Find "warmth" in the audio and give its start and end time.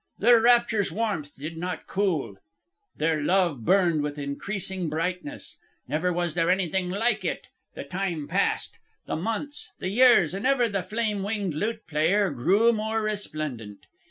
0.91-1.35